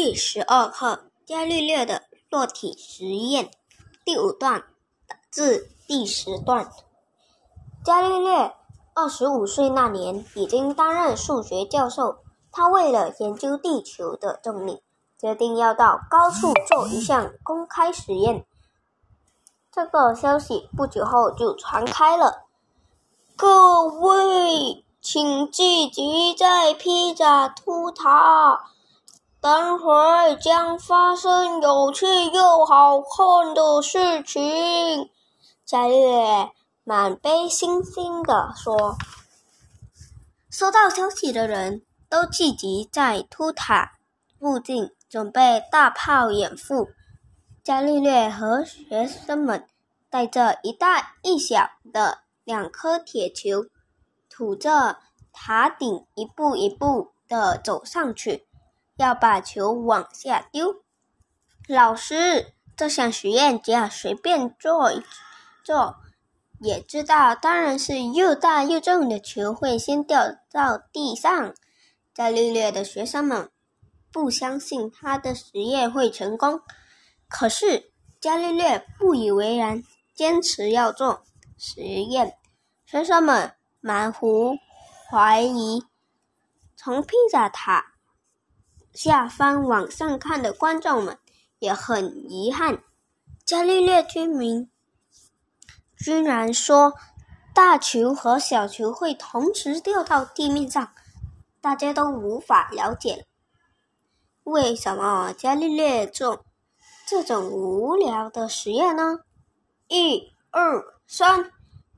[0.00, 3.50] 第十二课：伽利略的落体实验，
[4.04, 4.62] 第五段
[5.28, 6.70] 至第十段。
[7.84, 8.54] 伽利略
[8.94, 12.18] 二十五岁那年，已经担任数学教授。
[12.52, 14.84] 他为了研究地球的重力，
[15.18, 18.46] 决定要到高处做一项公开实验。
[19.72, 22.44] 这个消息不久后就传开了。
[23.34, 28.70] 各位，请聚集在披萨凸塔。
[29.40, 35.08] 等会将发生有趣又好看的事情，
[35.64, 36.50] 伽利略
[36.82, 38.96] 满杯信心地说。
[40.50, 43.92] 收到消息的人都聚集在秃塔
[44.40, 46.88] 附近，准备大炮掩护。
[47.62, 49.68] 伽利略和学生们
[50.10, 53.66] 带着一大一小的两颗铁球，
[54.28, 54.98] 吐着
[55.32, 58.47] 塔顶，一步一步地走上去。
[58.98, 60.82] 要把球往下丢，
[61.68, 65.02] 老师，这项实验只要随便做一
[65.62, 65.98] 做，
[66.58, 71.54] 也知道，当然是又大又重的球会先掉到地上。
[72.12, 73.48] 伽利略的学生们
[74.10, 76.60] 不相信他的实验会成功，
[77.28, 81.22] 可是伽利略不以为然，坚持要做
[81.56, 82.36] 实验。
[82.84, 84.20] 学生们满怀
[85.08, 85.84] 怀疑，
[86.76, 87.94] 从披萨塔。
[88.92, 91.18] 下方往上看的观众们
[91.58, 92.82] 也很遗憾，
[93.44, 94.70] 伽利略居民
[95.96, 96.94] 居然说
[97.54, 100.92] 大球和小球会同时掉到地面上，
[101.60, 103.26] 大家都无法了解
[104.44, 106.44] 为什么伽利略做
[107.06, 109.20] 这种无聊的实验呢？
[109.88, 111.50] 一、二、三，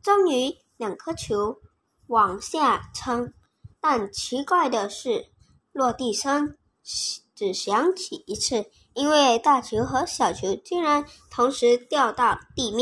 [0.02, 1.60] 终于两颗球
[2.06, 3.32] 往下撑，
[3.80, 5.26] 但奇怪的是，
[5.72, 6.56] 落地声。
[6.82, 12.78] 只响起一次，因为大球和小球竟然同时掉到地面。